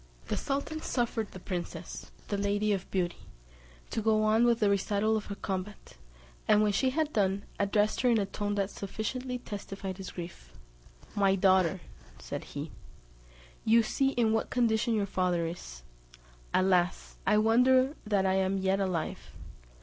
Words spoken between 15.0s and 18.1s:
father is; alas! I wonder